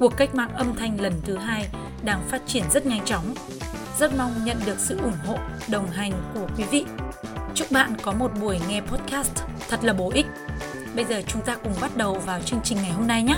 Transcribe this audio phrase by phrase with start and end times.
[0.00, 1.68] cuộc cách mạng âm thanh lần thứ hai
[2.04, 3.34] đang phát triển rất nhanh chóng.
[3.98, 6.84] Rất mong nhận được sự ủng hộ, đồng hành của quý vị.
[7.54, 9.32] Chúc bạn có một buổi nghe podcast
[9.68, 10.26] thật là bổ ích.
[10.96, 13.36] Bây giờ chúng ta cùng bắt đầu vào chương trình ngày hôm nay nhé.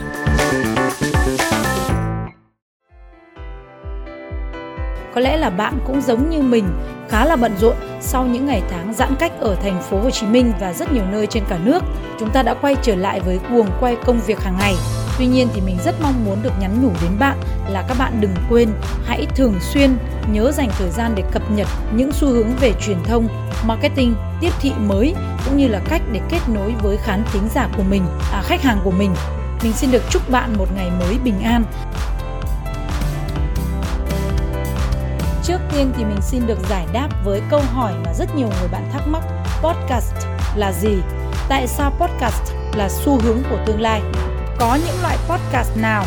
[5.14, 6.68] Có lẽ là bạn cũng giống như mình,
[7.08, 10.26] khá là bận rộn sau những ngày tháng giãn cách ở thành phố Hồ Chí
[10.26, 11.82] Minh và rất nhiều nơi trên cả nước.
[12.20, 14.74] Chúng ta đã quay trở lại với guồng quay công việc hàng ngày.
[15.18, 18.20] Tuy nhiên thì mình rất mong muốn được nhắn nhủ đến bạn là các bạn
[18.20, 18.68] đừng quên
[19.04, 19.96] hãy thường xuyên
[20.32, 23.28] nhớ dành thời gian để cập nhật những xu hướng về truyền thông,
[23.66, 25.14] marketing, tiếp thị mới
[25.44, 28.62] cũng như là cách để kết nối với khán thính giả của mình, à, khách
[28.62, 29.14] hàng của mình.
[29.62, 31.64] Mình xin được chúc bạn một ngày mới bình an
[35.42, 38.68] Trước tiên thì mình xin được giải đáp với câu hỏi mà rất nhiều người
[38.72, 39.22] bạn thắc mắc
[39.62, 40.14] podcast
[40.56, 40.96] là gì?
[41.48, 44.02] Tại sao podcast là xu hướng của tương lai?
[44.62, 46.04] Có những loại podcast nào?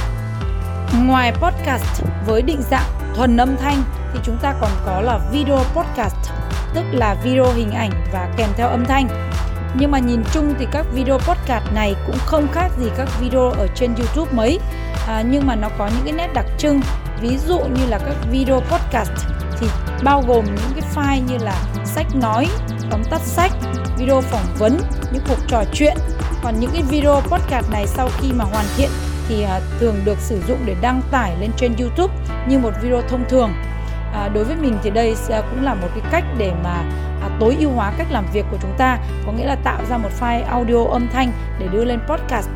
[1.04, 5.58] Ngoài podcast với định dạng thuần âm thanh thì chúng ta còn có là video
[5.58, 6.16] podcast,
[6.74, 9.08] tức là video hình ảnh và kèm theo âm thanh.
[9.80, 13.50] Nhưng mà nhìn chung thì các video podcast này cũng không khác gì các video
[13.50, 14.60] ở trên YouTube mấy
[15.08, 16.82] à, nhưng mà nó có những cái nét đặc trưng
[17.22, 19.12] ví dụ như là các video podcast
[19.60, 19.68] thì
[20.04, 22.48] bao gồm những cái file như là sách nói
[22.90, 23.52] tóm tắt sách
[23.98, 24.80] video phỏng vấn
[25.12, 25.98] những cuộc trò chuyện
[26.46, 28.90] còn những cái video podcast này sau khi mà hoàn thiện
[29.28, 32.14] thì à, thường được sử dụng để đăng tải lên trên YouTube
[32.48, 33.54] như một video thông thường.
[34.14, 36.84] À, đối với mình thì đây cũng là một cái cách để mà
[37.22, 38.98] à, tối ưu hóa cách làm việc của chúng ta.
[39.26, 42.50] Có nghĩa là tạo ra một file audio âm thanh để đưa lên podcast.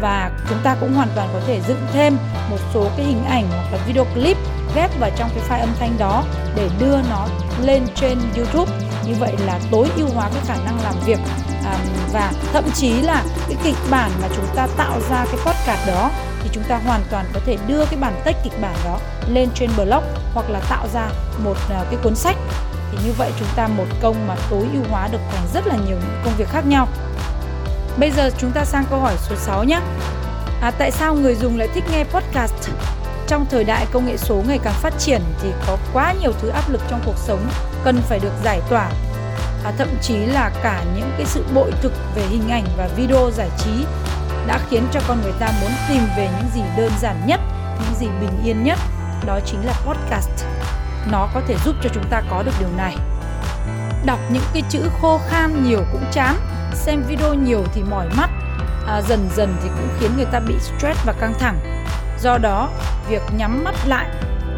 [0.00, 2.16] Và chúng ta cũng hoàn toàn có thể dựng thêm
[2.50, 4.36] một số cái hình ảnh hoặc là video clip
[4.74, 6.24] ghép vào trong cái file âm thanh đó
[6.56, 7.26] để đưa nó
[7.62, 8.72] lên trên YouTube.
[9.06, 11.18] Như vậy là tối ưu hóa cái khả năng làm việc
[12.12, 16.10] và thậm chí là cái kịch bản mà chúng ta tạo ra cái podcast đó
[16.42, 18.98] thì chúng ta hoàn toàn có thể đưa cái bản text kịch bản đó
[19.28, 21.08] lên trên blog hoặc là tạo ra
[21.44, 22.36] một ờ, cái cuốn sách
[22.92, 25.74] thì như vậy chúng ta một công mà tối ưu hóa được thành rất là
[25.74, 26.88] nhiều những công việc khác nhau
[27.98, 29.80] Bây giờ chúng ta sang câu hỏi số 6 nhé.
[30.60, 32.54] À, tại sao người dùng lại thích nghe podcast?
[33.26, 36.48] Trong thời đại công nghệ số ngày càng phát triển thì có quá nhiều thứ
[36.48, 37.48] áp lực trong cuộc sống
[37.84, 38.90] cần phải được giải tỏa
[39.64, 43.30] và thậm chí là cả những cái sự bội thực về hình ảnh và video
[43.30, 43.70] giải trí
[44.46, 47.40] đã khiến cho con người ta muốn tìm về những gì đơn giản nhất,
[47.80, 48.78] những gì bình yên nhất.
[49.26, 50.30] Đó chính là podcast.
[51.10, 52.96] Nó có thể giúp cho chúng ta có được điều này.
[54.06, 56.36] Đọc những cái chữ khô khan nhiều cũng chán
[56.74, 58.30] xem video nhiều thì mỏi mắt
[58.86, 61.84] à, dần dần thì cũng khiến người ta bị stress và căng thẳng
[62.20, 62.70] do đó
[63.08, 64.08] việc nhắm mắt lại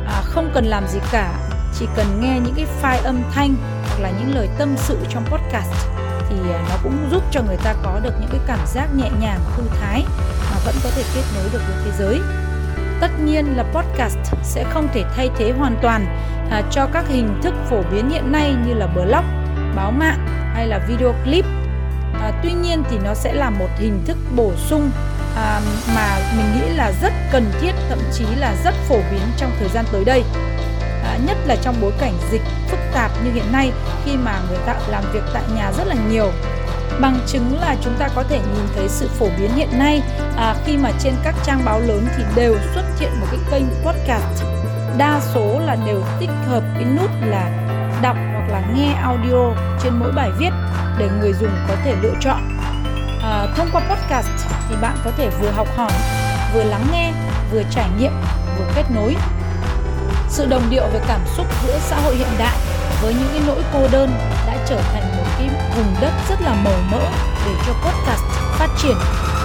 [0.07, 3.55] à, không cần làm gì cả chỉ cần nghe những cái file âm thanh
[3.89, 5.87] hoặc là những lời tâm sự trong podcast
[6.31, 9.11] thì à, nó cũng giúp cho người ta có được những cái cảm giác nhẹ
[9.21, 10.05] nhàng thư thái
[10.51, 12.21] mà vẫn có thể kết nối được với thế giới.
[13.01, 16.07] Tất nhiên là podcast sẽ không thể thay thế hoàn toàn
[16.51, 19.25] à, cho các hình thức phổ biến hiện nay như là blog
[19.77, 21.45] báo mạng hay là video clip.
[22.23, 24.91] À, tuy nhiên thì nó sẽ là một hình thức bổ sung
[25.37, 25.61] à,
[25.95, 29.69] mà mình nghĩ là rất cần thiết thậm chí là rất phổ biến trong thời
[29.69, 30.25] gian tới đây
[31.05, 33.73] à, nhất là trong bối cảnh dịch phức tạp như hiện nay
[34.05, 36.33] khi mà người ta làm việc tại nhà rất là nhiều
[37.01, 40.03] bằng chứng là chúng ta có thể nhìn thấy sự phổ biến hiện nay
[40.37, 43.65] à, khi mà trên các trang báo lớn thì đều xuất hiện một cái kênh
[43.85, 44.45] podcast
[44.99, 47.51] đa số là đều tích hợp cái nút là
[48.03, 50.51] đọc hoặc là nghe audio trên mỗi bài viết
[50.99, 52.59] để người dùng có thể lựa chọn.
[53.23, 54.29] À, thông qua podcast
[54.69, 55.93] thì bạn có thể vừa học hỏi,
[56.55, 57.13] vừa lắng nghe,
[57.53, 58.13] vừa trải nghiệm,
[58.59, 59.17] vừa kết nối.
[60.31, 62.57] Sự đồng điệu về cảm xúc giữa xã hội hiện đại
[63.03, 64.11] với những cái nỗi cô đơn
[64.47, 67.03] đã trở thành một cái vùng đất rất là màu mỡ
[67.47, 68.23] để cho podcast
[68.59, 68.97] phát triển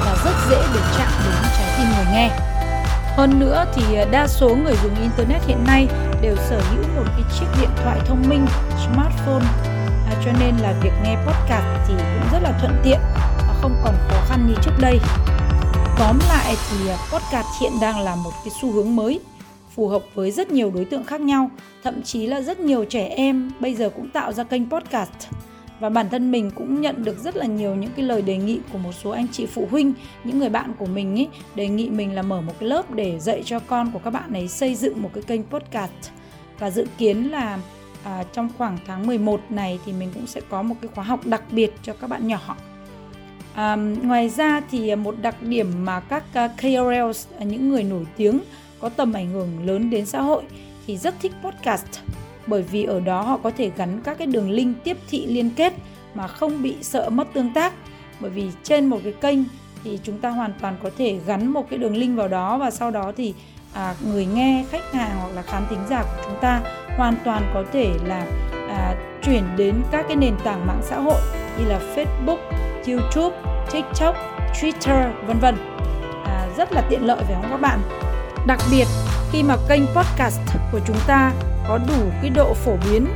[0.05, 2.29] và rất dễ để chạm đến trái tim người nghe.
[3.17, 5.87] Hơn nữa thì à, đa số người dùng internet hiện nay
[6.21, 8.45] đều sở hữu một cái chiếc điện thoại thông minh
[8.77, 9.45] smartphone.
[10.07, 12.99] À, cho nên là việc nghe podcast thì cũng rất là thuận tiện
[13.47, 14.99] và không còn khó khăn như trước đây.
[15.99, 19.19] Tóm lại thì à, podcast hiện đang là một cái xu hướng mới
[19.75, 21.51] phù hợp với rất nhiều đối tượng khác nhau.
[21.83, 25.27] Thậm chí là rất nhiều trẻ em bây giờ cũng tạo ra kênh podcast.
[25.79, 28.59] Và bản thân mình cũng nhận được rất là nhiều những cái lời đề nghị
[28.71, 29.93] của một số anh chị phụ huynh
[30.23, 33.19] những người bạn của mình ấy đề nghị mình là mở một cái lớp để
[33.19, 36.11] dạy cho con của các bạn ấy xây dựng một cái kênh podcast.
[36.59, 37.59] Và dự kiến là
[38.03, 41.25] à, trong khoảng tháng 11 này thì mình cũng sẽ có một cái khóa học
[41.25, 42.55] đặc biệt cho các bạn nhỏ.
[43.53, 48.05] À, ngoài ra thì một đặc điểm mà các à, KOLs à, những người nổi
[48.17, 48.39] tiếng
[48.85, 50.43] có tầm ảnh hưởng lớn đến xã hội
[50.87, 51.85] thì rất thích podcast
[52.47, 55.49] bởi vì ở đó họ có thể gắn các cái đường link tiếp thị liên
[55.55, 55.73] kết
[56.13, 57.73] mà không bị sợ mất tương tác
[58.19, 59.39] bởi vì trên một cái kênh
[59.83, 62.71] thì chúng ta hoàn toàn có thể gắn một cái đường link vào đó và
[62.71, 63.33] sau đó thì
[63.73, 66.61] à, người nghe khách hàng hoặc là khán thính giả của chúng ta
[66.97, 68.27] hoàn toàn có thể là
[68.69, 71.21] à, chuyển đến các cái nền tảng mạng xã hội
[71.59, 72.37] như là Facebook,
[72.87, 73.37] YouTube,
[73.71, 74.15] TikTok,
[74.61, 75.55] Twitter vân vân.
[76.25, 78.04] À, rất là tiện lợi phải không các bạn?
[78.47, 78.87] Đặc biệt
[79.31, 80.39] khi mà kênh podcast
[80.71, 81.31] của chúng ta
[81.67, 83.07] có đủ cái độ phổ biến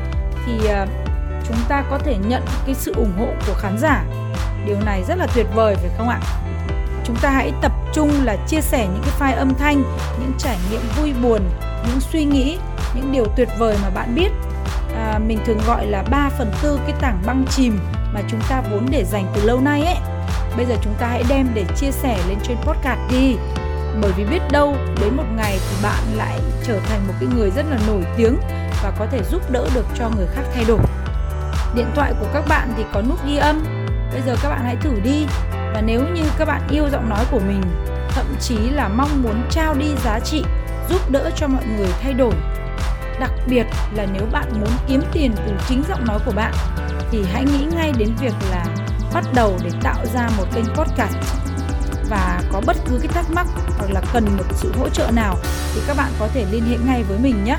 [0.45, 0.85] thì ờ,
[1.47, 4.03] chúng ta có thể nhận cái sự ủng hộ của khán giả.
[4.65, 6.19] Điều này rất là tuyệt vời phải không ạ?
[7.05, 9.83] Chúng ta hãy tập trung là chia sẻ những cái file âm thanh,
[10.19, 11.41] những trải nghiệm vui buồn,
[11.87, 12.57] những suy nghĩ,
[12.95, 14.29] những điều tuyệt vời mà bạn biết.
[14.95, 17.79] À, mình thường gọi là 3 phần tư cái tảng băng chìm
[18.13, 19.97] mà chúng ta vốn để dành từ lâu nay ấy.
[20.57, 23.35] Bây giờ chúng ta hãy đem để chia sẻ lên trên podcast đi
[24.01, 27.51] bởi vì biết đâu đến một ngày thì bạn lại trở thành một cái người
[27.55, 28.37] rất là nổi tiếng
[28.83, 30.79] và có thể giúp đỡ được cho người khác thay đổi.
[31.75, 33.63] Điện thoại của các bạn thì có nút ghi âm.
[34.11, 35.25] Bây giờ các bạn hãy thử đi.
[35.73, 37.61] Và nếu như các bạn yêu giọng nói của mình,
[38.09, 40.43] thậm chí là mong muốn trao đi giá trị,
[40.89, 42.33] giúp đỡ cho mọi người thay đổi,
[43.19, 43.65] đặc biệt
[43.95, 46.53] là nếu bạn muốn kiếm tiền từ chính giọng nói của bạn,
[47.11, 48.65] thì hãy nghĩ ngay đến việc là
[49.13, 51.38] bắt đầu để tạo ra một kênh podcast
[52.09, 53.47] và có bất cứ cái thắc mắc
[53.77, 55.35] hoặc là cần một sự hỗ trợ nào
[55.75, 57.57] thì các bạn có thể liên hệ ngay với mình nhé.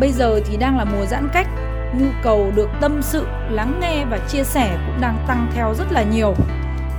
[0.00, 1.46] Bây giờ thì đang là mùa giãn cách,
[1.94, 5.92] nhu cầu được tâm sự, lắng nghe và chia sẻ cũng đang tăng theo rất
[5.92, 6.34] là nhiều.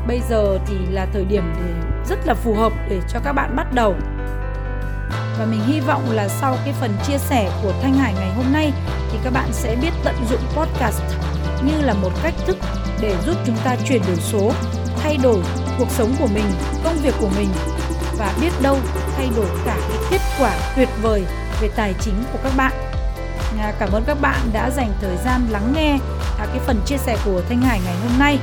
[0.08, 1.74] Bây giờ thì là thời điểm để
[2.10, 3.96] rất là phù hợp để cho các bạn bắt đầu.
[5.40, 8.54] Và mình hy vọng là sau cái phần chia sẻ của Thanh Hải ngày hôm
[8.54, 8.72] nay
[9.12, 11.02] thì các bạn sẽ biết tận dụng podcast
[11.64, 12.58] như là một cách thức
[13.02, 14.52] để giúp chúng ta chuyển đổi số,
[15.04, 15.42] thay đổi
[15.78, 16.46] cuộc sống của mình,
[16.84, 17.50] công việc của mình
[18.18, 18.78] và biết đâu
[19.16, 21.24] thay đổi cả cái kết quả tuyệt vời
[21.62, 22.74] về tài chính của các bạn.
[23.60, 25.98] À, cảm ơn các bạn đã dành thời gian lắng nghe
[26.40, 28.40] à, cái phần chia sẻ của Thanh Hải ngày hôm nay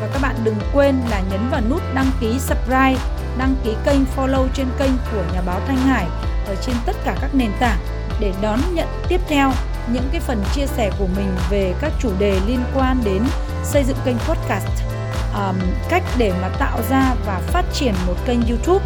[0.00, 2.96] và các bạn đừng quên là nhấn vào nút đăng ký subscribe,
[3.38, 6.06] đăng ký kênh follow trên kênh của nhà báo Thanh Hải
[6.46, 7.78] ở trên tất cả các nền tảng
[8.20, 9.52] để đón nhận tiếp theo
[9.92, 13.22] những cái phần chia sẻ của mình về các chủ đề liên quan đến
[13.64, 14.87] xây dựng kênh podcast
[15.34, 15.56] um,
[15.88, 18.84] cách để mà tạo ra và phát triển một kênh YouTube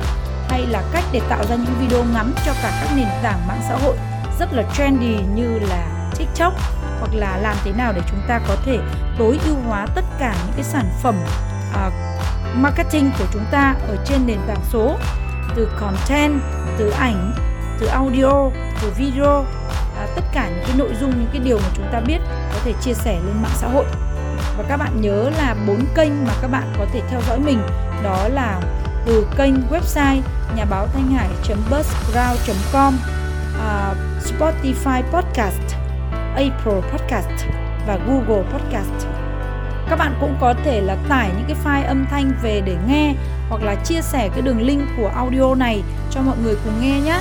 [0.48, 3.60] hay là cách để tạo ra những video ngắn cho cả các nền tảng mạng
[3.68, 3.96] xã hội
[4.38, 6.52] rất là trendy như là TikTok
[7.00, 8.78] hoặc là làm thế nào để chúng ta có thể
[9.18, 11.14] tối ưu hóa tất cả những cái sản phẩm
[11.70, 11.92] uh,
[12.54, 14.96] marketing của chúng ta ở trên nền tảng số
[15.56, 16.40] từ content,
[16.78, 17.32] từ ảnh,
[17.80, 18.50] từ audio,
[18.82, 22.00] từ video, uh, tất cả những cái nội dung những cái điều mà chúng ta
[22.00, 22.18] biết
[22.64, 23.84] thể chia sẻ lên mạng xã hội.
[24.58, 27.58] Và các bạn nhớ là bốn kênh mà các bạn có thể theo dõi mình
[28.02, 28.60] đó là
[29.06, 30.20] từ kênh website
[30.56, 31.28] nhà báo thanh hải
[31.70, 32.94] buzzground com
[33.54, 35.76] uh, Spotify podcast
[36.34, 37.46] Apple podcast
[37.86, 39.06] và Google podcast.
[39.90, 43.14] Các bạn cũng có thể là tải những cái file âm thanh về để nghe
[43.48, 47.00] hoặc là chia sẻ cái đường link của audio này cho mọi người cùng nghe
[47.00, 47.20] nhé